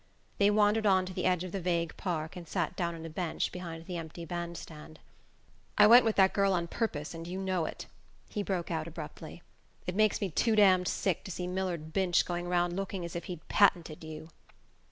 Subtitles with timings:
[0.39, 3.09] They wandered on to the edge of the vague park, and sat down on a
[3.11, 4.99] bench behind the empty band stand.
[5.77, 7.85] "I went with that girl on purpose, and you know it,"
[8.27, 9.43] he broke out abruptly.
[9.85, 13.25] "It makes me too damned sick to see Millard Binch going round looking as if
[13.25, 14.29] he'd patented you."